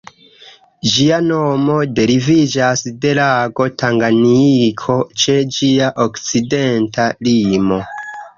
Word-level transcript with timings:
Ĝia 0.91 1.17
nomo 1.25 1.75
deriviĝas 1.99 2.81
de 3.03 3.11
lago 3.19 3.67
Tanganjiko 3.83 4.97
ĉe 5.25 5.37
ĝia 5.59 5.93
okcidenta 6.07 7.07
limo. 7.31 7.81